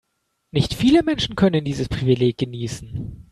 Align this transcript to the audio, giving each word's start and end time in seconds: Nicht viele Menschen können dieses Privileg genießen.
Nicht 0.49 0.73
viele 0.73 1.03
Menschen 1.03 1.35
können 1.35 1.63
dieses 1.63 1.87
Privileg 1.87 2.39
genießen. 2.39 3.29